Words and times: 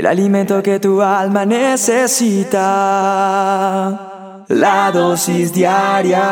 el 0.00 0.06
alimento 0.06 0.62
que 0.62 0.80
tu 0.80 1.02
alma 1.02 1.44
necesita. 1.44 2.56
La 4.48 4.90
dosis 4.92 5.52
diaria 5.52 6.22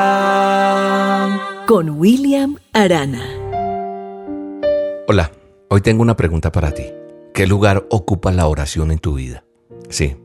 con 1.67 1.91
William 1.91 2.57
Arana. 2.73 3.23
Hola, 5.07 5.31
hoy 5.69 5.83
tengo 5.83 6.01
una 6.01 6.17
pregunta 6.17 6.51
para 6.51 6.73
ti. 6.73 6.87
¿Qué 7.35 7.47
lugar 7.47 7.85
ocupa 7.91 8.33
la 8.33 8.47
oración 8.47 8.91
en 8.91 9.01
tu 9.01 9.17
vida? 9.17 9.45
Sí, 9.91 10.17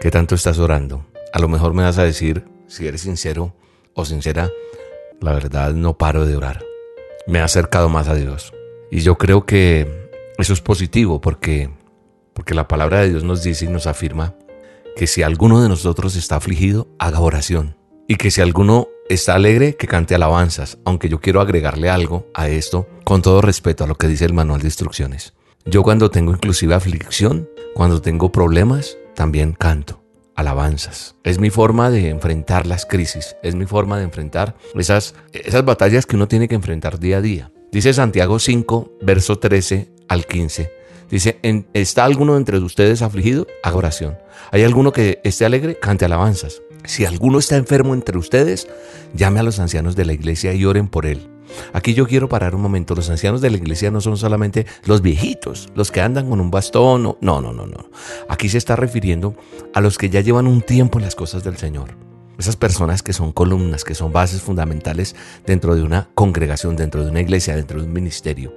¿qué 0.00 0.10
tanto 0.10 0.34
estás 0.34 0.58
orando? 0.58 1.06
A 1.32 1.38
lo 1.38 1.46
mejor 1.46 1.74
me 1.74 1.84
vas 1.84 1.98
a 1.98 2.04
decir, 2.04 2.42
si 2.66 2.88
eres 2.88 3.02
sincero 3.02 3.54
o 3.94 4.04
sincera, 4.04 4.50
la 5.20 5.32
verdad 5.32 5.72
no 5.72 5.96
paro 5.98 6.26
de 6.26 6.34
orar. 6.36 6.64
Me 7.28 7.38
he 7.38 7.42
acercado 7.42 7.88
más 7.88 8.08
a 8.08 8.16
Dios. 8.16 8.52
Y 8.90 9.02
yo 9.02 9.18
creo 9.18 9.46
que 9.46 10.10
eso 10.36 10.52
es 10.52 10.60
positivo 10.60 11.20
porque, 11.20 11.70
porque 12.34 12.54
la 12.54 12.68
palabra 12.68 13.00
de 13.00 13.10
Dios 13.10 13.24
nos 13.24 13.42
dice 13.42 13.66
y 13.66 13.68
nos 13.68 13.86
afirma 13.86 14.34
que 14.96 15.06
si 15.06 15.22
alguno 15.22 15.62
de 15.62 15.68
nosotros 15.68 16.16
está 16.16 16.36
afligido, 16.36 16.88
haga 16.98 17.20
oración. 17.20 17.76
Y 18.08 18.16
que 18.16 18.30
si 18.30 18.40
alguno 18.40 18.88
está 19.08 19.34
alegre, 19.34 19.76
que 19.76 19.86
cante 19.86 20.14
alabanzas. 20.14 20.78
Aunque 20.84 21.08
yo 21.08 21.20
quiero 21.20 21.40
agregarle 21.40 21.88
algo 21.88 22.26
a 22.34 22.48
esto, 22.48 22.88
con 23.04 23.22
todo 23.22 23.40
respeto 23.40 23.84
a 23.84 23.86
lo 23.86 23.94
que 23.94 24.08
dice 24.08 24.24
el 24.24 24.34
manual 24.34 24.60
de 24.60 24.68
instrucciones. 24.68 25.34
Yo 25.64 25.82
cuando 25.82 26.10
tengo 26.10 26.32
inclusive 26.32 26.74
aflicción, 26.74 27.48
cuando 27.74 28.02
tengo 28.02 28.32
problemas, 28.32 28.98
también 29.14 29.52
canto 29.52 30.02
alabanzas. 30.34 31.16
Es 31.24 31.38
mi 31.38 31.50
forma 31.50 31.90
de 31.90 32.08
enfrentar 32.08 32.66
las 32.66 32.86
crisis, 32.86 33.36
es 33.42 33.54
mi 33.54 33.66
forma 33.66 33.98
de 33.98 34.04
enfrentar 34.04 34.56
esas, 34.74 35.14
esas 35.32 35.64
batallas 35.64 36.06
que 36.06 36.16
uno 36.16 36.28
tiene 36.28 36.48
que 36.48 36.54
enfrentar 36.54 36.98
día 36.98 37.18
a 37.18 37.20
día. 37.20 37.52
Dice 37.70 37.92
Santiago 37.92 38.38
5, 38.38 38.98
verso 39.02 39.38
13 39.38 39.92
al 40.08 40.26
15. 40.26 40.81
Dice, 41.12 41.38
¿está 41.74 42.06
alguno 42.06 42.38
entre 42.38 42.58
ustedes 42.58 43.02
afligido? 43.02 43.46
Haga 43.62 43.76
oración. 43.76 44.16
¿Hay 44.50 44.62
alguno 44.62 44.92
que 44.92 45.20
esté 45.24 45.44
alegre? 45.44 45.78
Cante 45.78 46.06
alabanzas. 46.06 46.62
Si 46.84 47.04
alguno 47.04 47.38
está 47.38 47.56
enfermo 47.56 47.92
entre 47.92 48.16
ustedes, 48.16 48.66
llame 49.12 49.38
a 49.38 49.42
los 49.42 49.58
ancianos 49.58 49.94
de 49.94 50.06
la 50.06 50.14
iglesia 50.14 50.54
y 50.54 50.64
oren 50.64 50.88
por 50.88 51.04
él. 51.04 51.28
Aquí 51.74 51.92
yo 51.92 52.06
quiero 52.06 52.30
parar 52.30 52.54
un 52.54 52.62
momento. 52.62 52.94
Los 52.94 53.10
ancianos 53.10 53.42
de 53.42 53.50
la 53.50 53.58
iglesia 53.58 53.90
no 53.90 54.00
son 54.00 54.16
solamente 54.16 54.64
los 54.86 55.02
viejitos, 55.02 55.68
los 55.74 55.92
que 55.92 56.00
andan 56.00 56.30
con 56.30 56.40
un 56.40 56.50
bastón. 56.50 57.02
No, 57.02 57.16
no, 57.20 57.52
no, 57.52 57.66
no. 57.66 57.90
Aquí 58.30 58.48
se 58.48 58.56
está 58.56 58.74
refiriendo 58.74 59.36
a 59.74 59.82
los 59.82 59.98
que 59.98 60.08
ya 60.08 60.22
llevan 60.22 60.46
un 60.46 60.62
tiempo 60.62 60.98
en 60.98 61.04
las 61.04 61.14
cosas 61.14 61.44
del 61.44 61.58
Señor. 61.58 61.90
Esas 62.38 62.56
personas 62.56 63.02
que 63.02 63.12
son 63.12 63.32
columnas, 63.32 63.84
que 63.84 63.94
son 63.94 64.12
bases 64.12 64.40
fundamentales 64.40 65.14
dentro 65.44 65.74
de 65.74 65.82
una 65.82 66.08
congregación, 66.14 66.74
dentro 66.74 67.04
de 67.04 67.10
una 67.10 67.20
iglesia, 67.20 67.54
dentro 67.54 67.80
de 67.80 67.86
un 67.86 67.92
ministerio. 67.92 68.54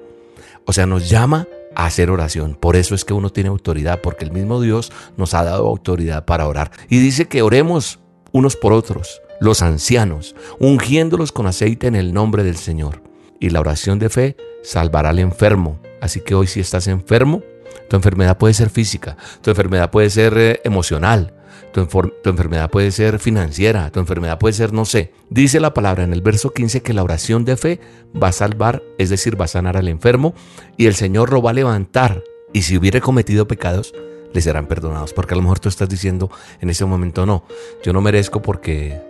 O 0.66 0.72
sea, 0.72 0.86
nos 0.86 1.10
llama 1.10 1.50
hacer 1.76 2.10
oración. 2.10 2.56
Por 2.56 2.76
eso 2.76 2.96
es 2.96 3.06
que 3.06 3.14
uno 3.14 3.30
tiene 3.30 3.50
autoridad, 3.50 4.02
porque 4.02 4.26
el 4.26 4.32
mismo 4.32 4.62
Dios 4.62 4.92
nos 5.18 5.34
ha 5.34 5.44
dado 5.44 5.68
autoridad 5.68 6.26
para 6.26 6.48
orar. 6.48 6.72
Y 6.90 7.00
dice 7.00 7.28
que 7.28 7.42
oremos 7.42 8.00
unos 8.32 8.56
por 8.56 8.74
otros 8.74 9.22
los 9.40 9.62
ancianos, 9.62 10.36
ungiéndolos 10.60 11.32
con 11.32 11.48
aceite 11.48 11.88
en 11.88 11.96
el 11.96 12.14
nombre 12.14 12.44
del 12.44 12.58
Señor. 12.58 13.02
Y 13.40 13.50
la 13.50 13.60
oración 13.60 14.00
de 14.00 14.10
fe 14.10 14.38
salvará 14.64 15.10
al 15.10 15.20
enfermo. 15.20 15.80
Así 16.02 16.22
que 16.22 16.36
hoy 16.36 16.48
si 16.48 16.60
estás 16.60 16.88
enfermo, 16.88 17.44
tu 17.90 17.96
enfermedad 17.96 18.38
puede 18.38 18.54
ser 18.54 18.70
física, 18.70 19.18
tu 19.42 19.50
enfermedad 19.50 19.92
puede 19.92 20.10
ser 20.10 20.38
eh, 20.38 20.62
emocional, 20.64 21.34
tu, 21.72 21.82
enfermedad 22.30 22.70
puede 22.70 22.92
ser 22.92 23.20
financiera, 23.20 23.92
tu 23.92 24.00
enfermedad 24.00 24.40
puede 24.40 24.54
ser, 24.54 24.74
no 24.74 24.86
sé. 24.86 25.12
Dice 25.30 25.60
la 25.60 25.74
palabra 25.74 26.04
en 26.04 26.14
el 26.14 26.22
verso 26.22 26.54
15 26.54 26.82
que 26.82 26.94
la 26.94 27.04
oración 27.04 27.46
de 27.46 27.58
fe 27.58 27.80
va 28.22 28.30
a 28.30 28.32
salvar, 28.32 28.84
es 28.98 29.10
decir, 29.10 29.40
va 29.40 29.46
a 29.46 29.50
sanar 29.50 29.78
al 29.78 29.88
enfermo 29.88 30.34
y 30.78 30.86
el 30.86 30.96
Señor 30.96 31.32
lo 31.32 31.42
va 31.42 31.52
a 31.52 31.54
levantar. 31.54 32.24
Y 32.54 32.62
si 32.62 32.78
hubiere 32.78 33.02
cometido 33.02 33.48
pecados, 33.48 33.94
le 34.34 34.42
serán 34.42 34.68
perdonados. 34.68 35.14
Porque 35.14 35.34
a 35.34 35.38
lo 35.38 35.44
mejor 35.44 35.60
tú 35.60 35.70
estás 35.70 35.90
diciendo 35.90 36.30
en 36.62 36.70
ese 36.70 36.86
momento, 36.86 37.26
no, 37.26 37.46
yo 37.84 37.92
no 37.94 38.02
merezco 38.02 38.42
porque 38.42 39.02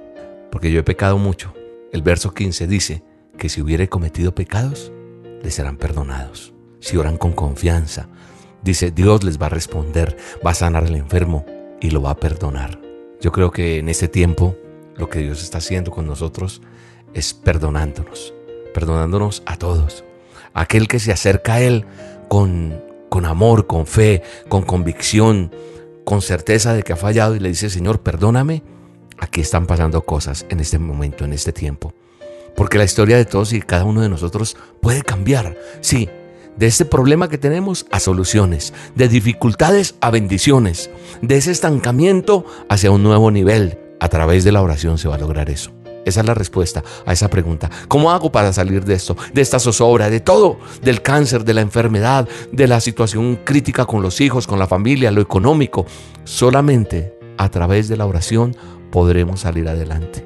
porque 0.55 0.71
yo 0.71 0.79
he 0.79 0.83
pecado 0.83 1.17
mucho. 1.17 1.53
El 1.91 2.01
verso 2.01 2.33
15 2.33 2.65
dice 2.67 3.03
que 3.37 3.49
si 3.49 3.61
hubiere 3.61 3.89
cometido 3.89 4.33
pecados, 4.33 4.89
les 5.43 5.53
serán 5.53 5.75
perdonados. 5.75 6.53
Si 6.79 6.95
oran 6.95 7.17
con 7.17 7.33
confianza, 7.33 8.07
dice 8.63 8.89
Dios 8.89 9.25
les 9.25 9.37
va 9.37 9.47
a 9.47 9.49
responder, 9.49 10.15
va 10.45 10.51
a 10.51 10.55
sanar 10.55 10.85
al 10.85 10.95
enfermo 10.95 11.45
y 11.81 11.91
lo 11.91 12.01
va 12.01 12.11
a 12.11 12.17
perdonar. 12.17 12.79
Yo 13.21 13.31
creo 13.31 13.51
que 13.51 13.79
en 13.79 13.89
este 13.89 14.07
tiempo 14.07 14.55
lo 14.95 15.09
que 15.09 15.19
Dios 15.19 15.43
está 15.43 15.57
haciendo 15.57 15.91
con 15.91 16.05
nosotros 16.07 16.61
es 17.13 17.33
perdonándonos, 17.33 18.33
perdonándonos 18.73 19.43
a 19.45 19.57
todos. 19.57 20.03
Aquel 20.53 20.87
que 20.87 20.99
se 20.99 21.11
acerca 21.11 21.55
a 21.55 21.61
Él 21.61 21.85
con, 22.27 22.81
con 23.09 23.25
amor, 23.25 23.67
con 23.67 23.85
fe, 23.85 24.21
con 24.47 24.63
convicción, 24.63 25.51
con 26.03 26.21
certeza 26.21 26.73
de 26.73 26.83
que 26.83 26.93
ha 26.93 26.97
fallado 26.97 27.35
y 27.35 27.39
le 27.39 27.49
dice, 27.49 27.69
Señor, 27.69 28.01
perdóname, 28.01 28.63
aquí 29.17 29.41
están 29.41 29.65
pasando 29.65 30.05
cosas 30.05 30.45
en 30.49 30.59
este 30.59 30.79
momento, 30.79 31.25
en 31.25 31.33
este 31.33 31.51
tiempo. 31.51 31.93
Porque 32.55 32.77
la 32.77 32.85
historia 32.85 33.17
de 33.17 33.25
todos 33.25 33.51
y 33.53 33.61
cada 33.61 33.83
uno 33.83 34.01
de 34.01 34.09
nosotros 34.09 34.55
puede 34.81 35.01
cambiar. 35.01 35.57
Sí, 35.81 36.09
de 36.57 36.67
este 36.67 36.85
problema 36.85 37.29
que 37.29 37.37
tenemos 37.37 37.85
a 37.91 37.99
soluciones, 37.99 38.73
de 38.95 39.07
dificultades 39.07 39.95
a 40.01 40.11
bendiciones, 40.11 40.89
de 41.21 41.37
ese 41.37 41.51
estancamiento 41.51 42.45
hacia 42.69 42.91
un 42.91 43.03
nuevo 43.03 43.31
nivel. 43.31 43.79
A 43.99 44.09
través 44.09 44.43
de 44.43 44.51
la 44.51 44.61
oración 44.61 44.97
se 44.97 45.07
va 45.07 45.15
a 45.15 45.19
lograr 45.19 45.49
eso. 45.49 45.71
Esa 46.05 46.19
es 46.19 46.25
la 46.27 46.35
respuesta 46.35 46.83
a 47.05 47.13
esa 47.13 47.29
pregunta. 47.29 47.69
¿Cómo 47.87 48.11
hago 48.11 48.31
para 48.31 48.53
salir 48.53 48.85
de 48.85 48.93
esto, 48.93 49.17
de 49.33 49.41
esta 49.41 49.59
zozobra, 49.59 50.09
de 50.09 50.19
todo, 50.19 50.59
del 50.83 51.01
cáncer, 51.01 51.43
de 51.43 51.55
la 51.55 51.61
enfermedad, 51.61 52.27
de 52.51 52.67
la 52.67 52.79
situación 52.79 53.39
crítica 53.43 53.85
con 53.85 54.03
los 54.03 54.21
hijos, 54.21 54.45
con 54.45 54.59
la 54.59 54.67
familia, 54.67 55.11
lo 55.11 55.21
económico? 55.21 55.87
Solamente 56.23 57.17
a 57.37 57.49
través 57.49 57.87
de 57.87 57.97
la 57.97 58.05
oración 58.05 58.55
podremos 58.91 59.41
salir 59.41 59.67
adelante. 59.67 60.23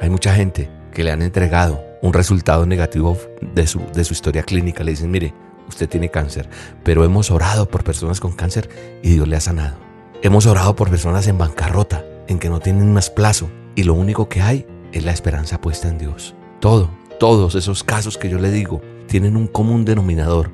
Hay 0.00 0.08
mucha 0.08 0.34
gente 0.34 0.70
que 0.92 1.04
le 1.04 1.12
han 1.12 1.20
entregado 1.20 1.84
un 2.00 2.14
resultado 2.14 2.64
negativo 2.64 3.18
de 3.42 3.66
su, 3.66 3.80
de 3.92 4.04
su 4.04 4.14
historia 4.14 4.42
clínica. 4.42 4.82
Le 4.82 4.92
dicen, 4.92 5.10
mire, 5.10 5.34
usted 5.68 5.88
tiene 5.88 6.10
cáncer, 6.10 6.48
pero 6.82 7.04
hemos 7.04 7.30
orado 7.30 7.68
por 7.68 7.84
personas 7.84 8.20
con 8.20 8.32
cáncer 8.32 8.68
y 9.02 9.10
Dios 9.10 9.28
le 9.28 9.36
ha 9.36 9.40
sanado. 9.40 9.76
Hemos 10.22 10.46
orado 10.46 10.74
por 10.74 10.90
personas 10.90 11.26
en 11.28 11.38
bancarrota, 11.38 12.04
en 12.26 12.38
que 12.38 12.48
no 12.48 12.60
tienen 12.60 12.92
más 12.92 13.10
plazo 13.10 13.48
y 13.74 13.84
lo 13.84 13.94
único 13.94 14.28
que 14.28 14.42
hay 14.42 14.66
es 14.92 15.04
la 15.04 15.12
esperanza 15.12 15.60
puesta 15.60 15.88
en 15.88 15.98
Dios. 15.98 16.34
Todo, 16.60 16.90
todos 17.20 17.54
esos 17.54 17.84
casos 17.84 18.18
que 18.18 18.28
yo 18.28 18.38
le 18.38 18.50
digo 18.50 18.80
tienen 19.06 19.36
un 19.36 19.46
común 19.46 19.84
denominador. 19.84 20.50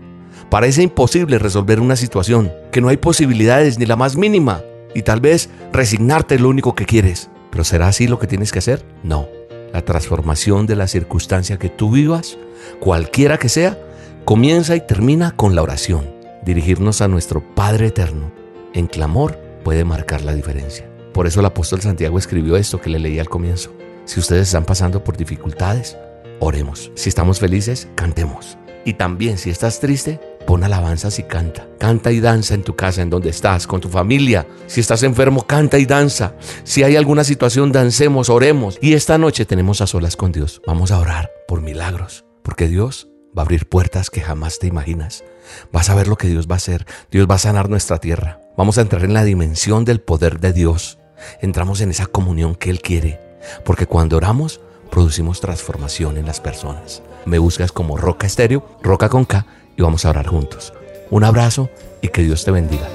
Parece 0.50 0.82
imposible 0.82 1.38
resolver 1.38 1.80
una 1.80 1.96
situación, 1.96 2.52
que 2.70 2.80
no 2.80 2.88
hay 2.88 2.96
posibilidades 2.96 3.78
ni 3.78 3.86
la 3.86 3.96
más 3.96 4.16
mínima 4.16 4.62
y 4.94 5.02
tal 5.02 5.20
vez 5.20 5.48
resignarte 5.72 6.36
es 6.36 6.40
lo 6.40 6.48
único 6.48 6.74
que 6.74 6.86
quieres. 6.86 7.30
¿Pero 7.50 7.64
será 7.64 7.88
así 7.88 8.06
lo 8.06 8.18
que 8.18 8.26
tienes 8.26 8.52
que 8.52 8.58
hacer? 8.58 8.84
No. 9.02 9.28
La 9.72 9.82
transformación 9.82 10.66
de 10.66 10.76
la 10.76 10.86
circunstancia 10.86 11.58
que 11.58 11.68
tú 11.68 11.90
vivas, 11.90 12.38
cualquiera 12.80 13.38
que 13.38 13.48
sea, 13.48 13.78
comienza 14.24 14.74
y 14.76 14.80
termina 14.80 15.36
con 15.36 15.54
la 15.54 15.62
oración. 15.62 16.10
Dirigirnos 16.44 17.00
a 17.00 17.08
nuestro 17.08 17.42
Padre 17.54 17.88
Eterno 17.88 18.32
en 18.72 18.86
clamor 18.86 19.38
puede 19.62 19.84
marcar 19.84 20.22
la 20.22 20.34
diferencia. 20.34 20.88
Por 21.12 21.26
eso 21.26 21.40
el 21.40 21.46
apóstol 21.46 21.80
Santiago 21.80 22.18
escribió 22.18 22.56
esto 22.56 22.80
que 22.80 22.90
le 22.90 22.98
leí 22.98 23.18
al 23.18 23.28
comienzo. 23.28 23.72
Si 24.04 24.20
ustedes 24.20 24.48
están 24.48 24.64
pasando 24.64 25.04
por 25.04 25.16
dificultades, 25.16 25.96
oremos. 26.40 26.90
Si 26.94 27.08
estamos 27.08 27.38
felices, 27.38 27.88
cantemos. 27.94 28.58
Y 28.84 28.94
también 28.94 29.38
si 29.38 29.50
estás 29.50 29.80
triste, 29.80 30.20
Pon 30.46 30.62
alabanzas 30.62 31.18
y 31.18 31.22
canta. 31.22 31.66
Canta 31.78 32.12
y 32.12 32.20
danza 32.20 32.52
en 32.54 32.64
tu 32.64 32.76
casa, 32.76 33.00
en 33.00 33.08
donde 33.08 33.30
estás, 33.30 33.66
con 33.66 33.80
tu 33.80 33.88
familia. 33.88 34.46
Si 34.66 34.80
estás 34.80 35.02
enfermo, 35.02 35.46
canta 35.46 35.78
y 35.78 35.86
danza. 35.86 36.34
Si 36.64 36.82
hay 36.82 36.96
alguna 36.96 37.24
situación, 37.24 37.72
dancemos, 37.72 38.28
oremos. 38.28 38.78
Y 38.82 38.92
esta 38.92 39.16
noche 39.16 39.46
tenemos 39.46 39.80
a 39.80 39.86
solas 39.86 40.16
con 40.16 40.32
Dios. 40.32 40.60
Vamos 40.66 40.90
a 40.90 40.98
orar 40.98 41.30
por 41.48 41.62
milagros, 41.62 42.26
porque 42.42 42.68
Dios 42.68 43.08
va 43.36 43.42
a 43.42 43.44
abrir 43.44 43.68
puertas 43.68 44.10
que 44.10 44.20
jamás 44.20 44.58
te 44.58 44.66
imaginas. 44.66 45.24
Vas 45.72 45.90
a 45.90 45.94
ver 45.94 46.08
lo 46.08 46.16
que 46.16 46.28
Dios 46.28 46.48
va 46.48 46.54
a 46.54 46.56
hacer. 46.56 46.86
Dios 47.10 47.26
va 47.30 47.34
a 47.34 47.38
sanar 47.38 47.68
nuestra 47.68 47.98
tierra. 47.98 48.40
Vamos 48.56 48.78
a 48.78 48.82
entrar 48.82 49.04
en 49.04 49.14
la 49.14 49.24
dimensión 49.24 49.84
del 49.84 50.00
poder 50.00 50.40
de 50.40 50.52
Dios. 50.52 50.98
Entramos 51.40 51.80
en 51.80 51.90
esa 51.90 52.06
comunión 52.06 52.54
que 52.54 52.70
Él 52.70 52.80
quiere. 52.80 53.20
Porque 53.64 53.86
cuando 53.86 54.16
oramos, 54.16 54.60
producimos 54.90 55.40
transformación 55.40 56.16
en 56.16 56.26
las 56.26 56.40
personas. 56.40 57.02
Me 57.24 57.38
buscas 57.38 57.72
como 57.72 57.96
Roca 57.96 58.26
Estéreo, 58.26 58.66
Roca 58.82 59.08
con 59.08 59.24
K 59.24 59.46
y 59.76 59.82
vamos 59.82 60.04
a 60.04 60.10
orar 60.10 60.26
juntos. 60.26 60.72
Un 61.10 61.24
abrazo 61.24 61.68
y 62.00 62.08
que 62.08 62.22
Dios 62.22 62.44
te 62.44 62.50
bendiga. 62.50 62.88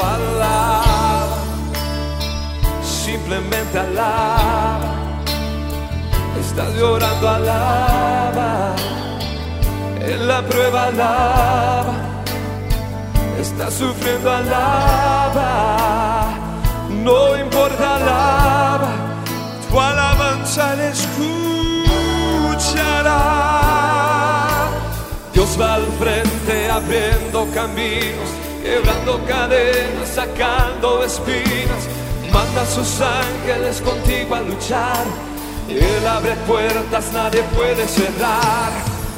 Alaba, 0.00 1.36
simplemente 2.82 3.78
alaba. 3.78 4.94
Estás 6.40 6.74
llorando, 6.76 7.28
alaba. 7.28 8.77
Prueba, 10.42 10.84
alaba. 10.84 11.94
Estás 13.40 13.74
sufriendo, 13.74 14.30
alaba. 14.30 15.50
No 16.90 17.36
importa, 17.36 17.96
alaba. 17.96 18.92
Tu 19.70 19.80
alabanza 19.80 20.74
le 20.76 20.88
escuchará. 20.88 21.18
Dios 25.32 25.56
va 25.60 25.74
al 25.74 25.86
frente 25.98 26.70
abriendo 26.70 27.46
caminos 27.54 28.48
quebrando 28.68 29.20
cadenas, 29.26 30.08
sacando 30.14 31.02
espinas, 31.02 31.82
manda 32.32 32.62
a 32.62 32.66
sus 32.66 33.00
ángeles 33.00 33.80
contigo 33.80 34.34
a 34.34 34.40
luchar. 34.42 35.04
Él 35.68 36.06
abre 36.06 36.34
puertas, 36.46 37.12
nadie 37.12 37.42
puede 37.56 37.86
cerrar. 37.88 38.97